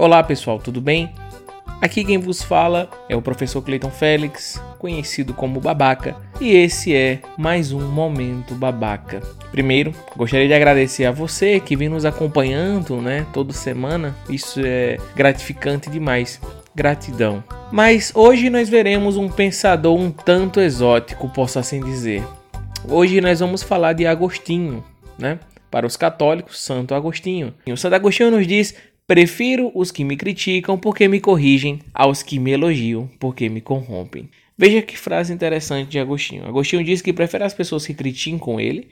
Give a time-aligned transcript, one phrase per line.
[0.00, 1.12] Olá pessoal, tudo bem?
[1.78, 7.18] Aqui quem vos fala é o professor Cleiton Félix, conhecido como Babaca, e esse é
[7.36, 9.20] mais um Momento Babaca.
[9.50, 14.16] Primeiro, gostaria de agradecer a você que vem nos acompanhando, né, toda semana.
[14.26, 16.40] Isso é gratificante demais.
[16.74, 17.44] Gratidão.
[17.70, 22.24] Mas hoje nós veremos um pensador um tanto exótico, posso assim dizer.
[22.88, 24.82] Hoje nós vamos falar de Agostinho,
[25.18, 25.38] né?
[25.70, 27.52] Para os católicos, Santo Agostinho.
[27.66, 28.74] E o Santo Agostinho nos diz
[29.10, 34.30] Prefiro os que me criticam porque me corrigem aos que me elogiam porque me corrompem.
[34.56, 36.46] Veja que frase interessante de Agostinho.
[36.46, 38.88] Agostinho diz que prefere as pessoas que criticam ele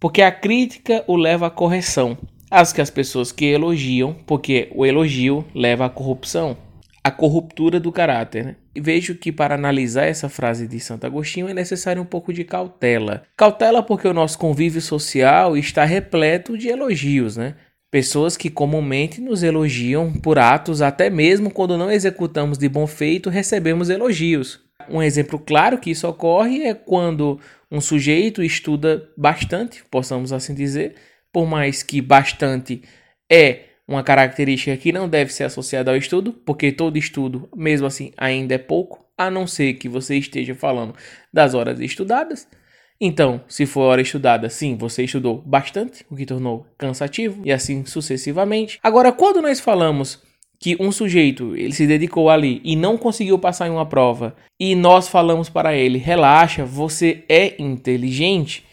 [0.00, 2.18] porque a crítica o leva à correção,
[2.50, 6.56] as que as pessoas que elogiam porque o elogio leva à corrupção,
[7.04, 8.44] à corruptura do caráter.
[8.44, 8.56] Né?
[8.74, 12.42] E vejo que para analisar essa frase de Santo Agostinho é necessário um pouco de
[12.42, 13.22] cautela.
[13.36, 17.54] Cautela porque o nosso convívio social está repleto de elogios, né?
[17.92, 23.28] Pessoas que comumente nos elogiam por atos, até mesmo quando não executamos de bom feito,
[23.28, 24.60] recebemos elogios.
[24.88, 27.38] Um exemplo claro que isso ocorre é quando
[27.70, 30.94] um sujeito estuda bastante, possamos assim dizer,
[31.30, 32.80] por mais que bastante
[33.30, 38.10] é uma característica que não deve ser associada ao estudo, porque todo estudo, mesmo assim,
[38.16, 40.94] ainda é pouco, a não ser que você esteja falando
[41.30, 42.48] das horas estudadas.
[43.04, 47.84] Então, se for hora estudada, sim, você estudou bastante, o que tornou cansativo, e assim
[47.84, 48.78] sucessivamente.
[48.80, 50.22] Agora, quando nós falamos
[50.56, 54.76] que um sujeito ele se dedicou ali e não conseguiu passar em uma prova, e
[54.76, 58.64] nós falamos para ele: relaxa, você é inteligente.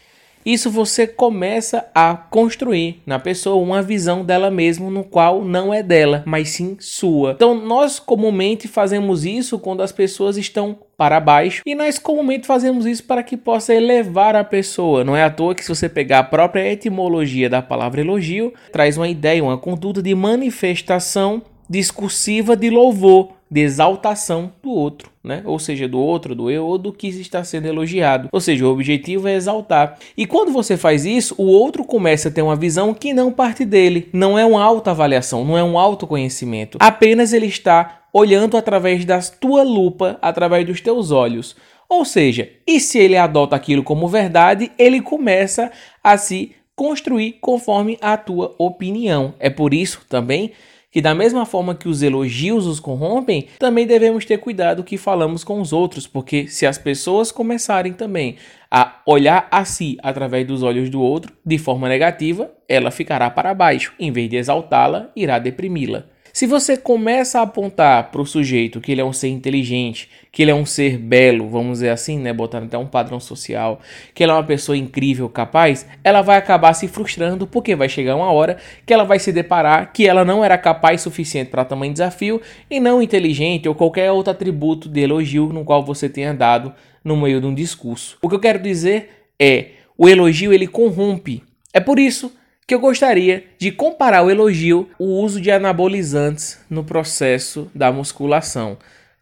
[0.44, 5.82] Isso você começa a construir na pessoa uma visão dela mesma no qual não é
[5.82, 7.32] dela, mas sim sua.
[7.32, 12.86] Então nós comumente fazemos isso quando as pessoas estão para baixo e nós comumente fazemos
[12.86, 15.04] isso para que possa elevar a pessoa.
[15.04, 18.96] Não é à toa que se você pegar a própria etimologia da palavra elogio, traz
[18.96, 25.42] uma ideia, uma conduta de manifestação discursiva de louvor de exaltação do outro, né?
[25.44, 28.28] Ou seja, do outro, do eu ou do que está sendo elogiado.
[28.30, 29.98] Ou seja, o objetivo é exaltar.
[30.16, 33.64] E quando você faz isso, o outro começa a ter uma visão que não parte
[33.64, 36.78] dele, não é uma autoavaliação, não é um autoconhecimento.
[36.80, 41.56] Apenas ele está olhando através da tua lupa, através dos teus olhos.
[41.88, 45.72] Ou seja, e se ele adota aquilo como verdade, ele começa
[46.04, 49.34] a se construir conforme a tua opinião.
[49.40, 50.52] É por isso também
[50.90, 55.44] que da mesma forma que os elogios os corrompem, também devemos ter cuidado que falamos
[55.44, 58.36] com os outros, porque se as pessoas começarem também
[58.70, 63.54] a olhar a si através dos olhos do outro de forma negativa, ela ficará para
[63.54, 66.06] baixo, em vez de exaltá-la, irá deprimi-la.
[66.32, 70.42] Se você começa a apontar para o sujeito que ele é um ser inteligente, que
[70.42, 73.80] ele é um ser belo, vamos dizer assim, né, botando até um padrão social,
[74.14, 78.14] que ele é uma pessoa incrível, capaz, ela vai acabar se frustrando porque vai chegar
[78.14, 81.92] uma hora que ela vai se deparar que ela não era capaz suficiente para tamanho
[81.92, 82.40] desafio
[82.70, 86.72] e não inteligente ou qualquer outro atributo de elogio no qual você tenha dado
[87.04, 88.16] no meio de um discurso.
[88.22, 91.42] O que eu quero dizer é, o elogio ele corrompe.
[91.72, 92.32] É por isso
[92.70, 98.78] que eu gostaria de comparar o elogio o uso de anabolizantes no processo da musculação.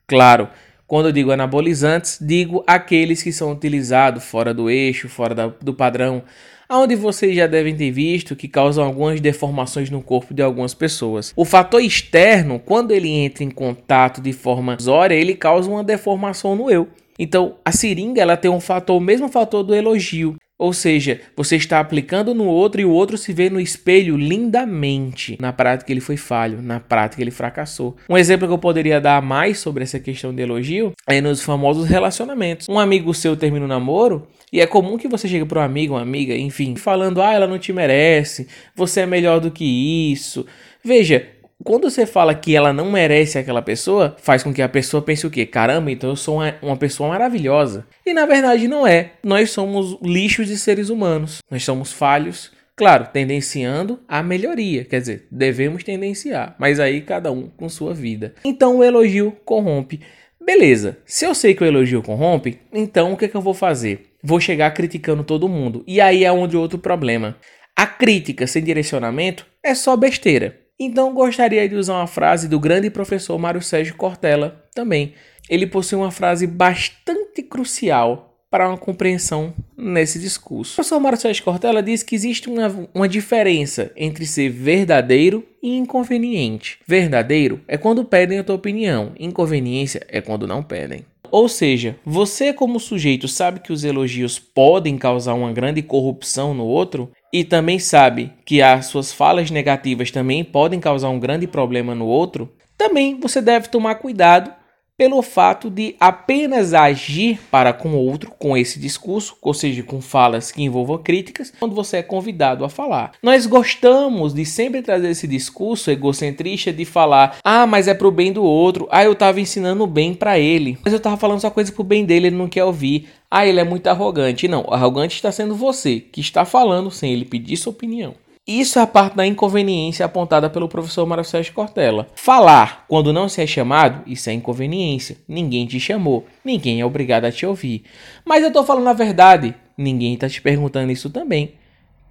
[0.07, 0.51] Claro,
[0.87, 5.73] quando eu digo anabolizantes, digo aqueles que são utilizados fora do eixo, fora da, do
[5.73, 6.25] padrão,
[6.69, 11.33] aonde vocês já devem ter visto que causam algumas deformações no corpo de algumas pessoas.
[11.35, 16.55] O fator externo, quando ele entra em contato de forma zória, ele causa uma deformação
[16.55, 16.87] no eu.
[17.19, 20.37] Então, a seringa ela tem um fator, o mesmo fator do elogio.
[20.59, 25.39] Ou seja, você está aplicando no outro e o outro se vê no espelho lindamente.
[25.41, 27.97] Na prática ele foi falho, na prática ele fracassou.
[28.09, 31.87] Um exemplo que eu poderia dar mais sobre essa questão de elogio é nos famosos
[31.89, 32.69] relacionamentos.
[32.69, 35.95] Um amigo seu termina um namoro e é comum que você chegue para um amigo,
[35.95, 39.65] uma amiga, enfim, falando: "Ah, ela não te merece, você é melhor do que
[40.13, 40.45] isso".
[40.85, 41.27] Veja,
[41.65, 45.27] quando você fala que ela não merece aquela pessoa, faz com que a pessoa pense
[45.27, 45.45] o quê?
[45.45, 47.87] Caramba, então eu sou uma, uma pessoa maravilhosa.
[48.07, 49.13] E na verdade não é.
[49.25, 51.43] Nós somos lixos de seres humanos.
[51.51, 52.53] Nós somos falhos.
[52.77, 58.35] Claro, tendenciando a melhoria, quer dizer, devemos tendenciar, mas aí cada um com sua vida.
[58.45, 60.01] Então o elogio corrompe.
[60.41, 63.53] Beleza, se eu sei que o elogio corrompe, então o que, é que eu vou
[63.53, 64.13] fazer?
[64.23, 65.83] Vou chegar criticando todo mundo.
[65.89, 67.37] E aí é onde outro problema.
[67.77, 70.68] A crítica sem direcionamento é só besteira.
[70.81, 75.13] Então gostaria de usar uma frase do grande professor Mário Sérgio Cortella também.
[75.51, 80.73] Ele possui uma frase bastante crucial para uma compreensão nesse discurso.
[80.73, 85.77] O professor Mário Sérgio Cortella diz que existe uma, uma diferença entre ser verdadeiro e
[85.77, 86.79] inconveniente.
[86.87, 91.05] Verdadeiro é quando pedem a tua opinião, inconveniência é quando não pedem.
[91.31, 96.65] Ou seja, você como sujeito sabe que os elogios podem causar uma grande corrupção no
[96.65, 101.95] outro, e também sabe que as suas falas negativas também podem causar um grande problema
[101.95, 104.53] no outro, também você deve tomar cuidado
[104.99, 110.01] pelo fato de apenas agir para com o outro com esse discurso, ou seja, com
[110.01, 113.13] falas que envolvam críticas, quando você é convidado a falar.
[113.23, 118.33] Nós gostamos de sempre trazer esse discurso egocentrista de falar: "Ah, mas é pro bem
[118.33, 118.89] do outro.
[118.91, 122.05] Ah, eu tava ensinando bem para ele, mas eu tava falando só coisa pro bem
[122.05, 123.09] dele, ele não quer ouvir.
[123.31, 124.49] Ah, ele é muito arrogante".
[124.49, 128.15] Não, arrogante está sendo você que está falando sem ele pedir sua opinião.
[128.49, 131.23] Isso é a parte da inconveniência apontada pelo professor Mário
[131.53, 132.09] Cortella.
[132.15, 135.19] Falar quando não se é chamado, isso é inconveniência.
[135.29, 137.85] Ninguém te chamou, ninguém é obrigado a te ouvir.
[138.25, 141.57] Mas eu tô falando a verdade, ninguém tá te perguntando isso também.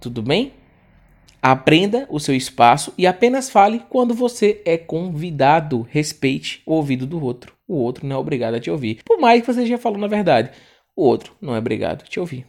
[0.00, 0.52] Tudo bem?
[1.42, 5.88] Aprenda o seu espaço e apenas fale quando você é convidado.
[5.90, 7.52] Respeite o ouvido do outro.
[7.66, 9.00] O outro não é obrigado a te ouvir.
[9.04, 10.52] Por mais que você já falou na verdade,
[10.94, 12.46] o outro não é obrigado a te ouvir.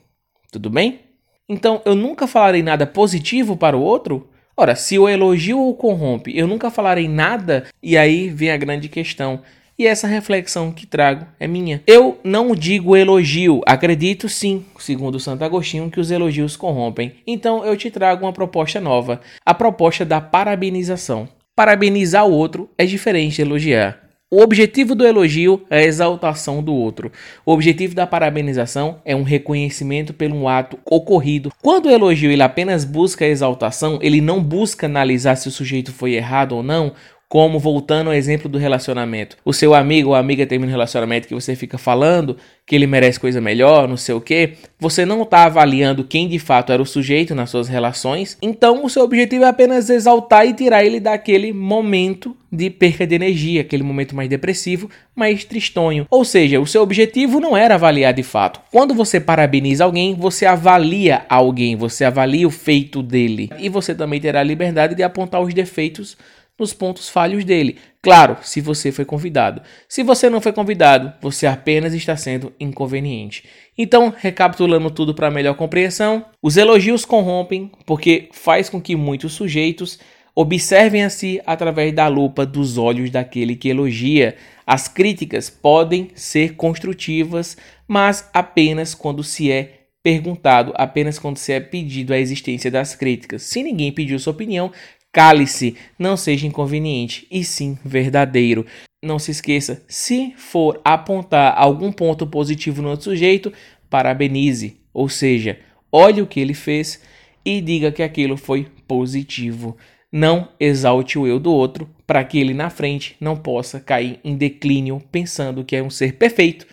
[0.52, 1.09] Tudo bem?
[1.50, 4.30] Então eu nunca falarei nada positivo para o outro?
[4.56, 8.88] Ora, se o elogio o corrompe, eu nunca falarei nada, e aí vem a grande
[8.88, 9.42] questão.
[9.78, 11.82] E essa reflexão que trago é minha.
[11.88, 17.14] Eu não digo elogio, acredito sim, segundo Santo Agostinho, que os elogios corrompem.
[17.26, 21.30] Então eu te trago uma proposta nova, a proposta da parabenização.
[21.56, 24.09] Parabenizar o outro é diferente de elogiar.
[24.32, 27.12] O objetivo do elogio é a exaltação do outro.
[27.44, 31.52] O objetivo da parabenização é um reconhecimento pelo ato ocorrido.
[31.64, 35.92] Quando o elogio ele apenas busca a exaltação, ele não busca analisar se o sujeito
[35.92, 36.94] foi errado ou não,
[37.30, 39.38] como voltando ao exemplo do relacionamento.
[39.46, 42.36] O seu amigo ou amiga termina um relacionamento que você fica falando
[42.66, 44.54] que ele merece coisa melhor, não sei o que.
[44.80, 48.38] Você não está avaliando quem de fato era o sujeito nas suas relações.
[48.42, 53.16] Então o seu objetivo é apenas exaltar e tirar ele daquele momento de perca de
[53.16, 56.06] energia, aquele momento mais depressivo, mais tristonho.
[56.10, 58.60] Ou seja, o seu objetivo não era avaliar de fato.
[58.72, 63.50] Quando você parabeniza alguém, você avalia alguém, você avalia o feito dele.
[63.60, 66.18] E você também terá a liberdade de apontar os defeitos
[66.60, 67.78] nos pontos falhos dele.
[68.02, 69.62] Claro, se você foi convidado.
[69.88, 73.46] Se você não foi convidado, você apenas está sendo inconveniente.
[73.78, 80.00] Então, recapitulando tudo para melhor compreensão, os elogios corrompem porque faz com que muitos sujeitos
[80.36, 84.36] observem a si através da lupa dos olhos daquele que elogia.
[84.66, 87.58] As críticas podem ser construtivas,
[87.88, 93.44] mas apenas quando se é perguntado, apenas quando se é pedido a existência das críticas.
[93.44, 94.72] Se ninguém pediu sua opinião,
[95.12, 98.66] Cale-se, não seja inconveniente, e sim verdadeiro.
[99.04, 103.52] Não se esqueça, se for apontar algum ponto positivo no outro sujeito,
[103.90, 105.60] parabenize, ou seja,
[105.92, 107.02] olhe o que ele fez
[107.44, 109.78] e diga que aquilo foi positivo.
[110.12, 114.36] Não exalte o eu do outro para que ele na frente não possa cair em
[114.36, 116.66] declínio pensando que é um ser perfeito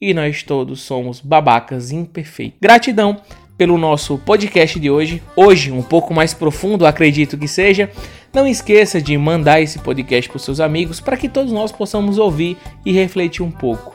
[0.00, 2.58] e nós todos somos babacas imperfeitos.
[2.60, 3.22] Gratidão
[3.60, 5.22] pelo nosso podcast de hoje.
[5.36, 7.90] Hoje, um pouco mais profundo, acredito que seja.
[8.32, 12.16] Não esqueça de mandar esse podcast para os seus amigos para que todos nós possamos
[12.16, 13.94] ouvir e refletir um pouco.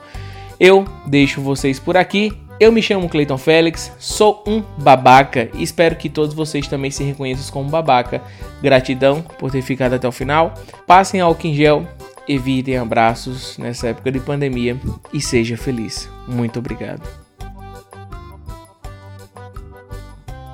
[0.59, 2.31] Eu deixo vocês por aqui.
[2.59, 7.03] Eu me chamo Cleiton Félix, sou um babaca e espero que todos vocês também se
[7.03, 8.21] reconheçam como babaca.
[8.61, 10.53] Gratidão por ter ficado até o final.
[10.85, 11.88] Passem álcool em gel,
[12.29, 14.79] evitem abraços nessa época de pandemia
[15.11, 16.07] e seja feliz.
[16.27, 17.25] Muito obrigado.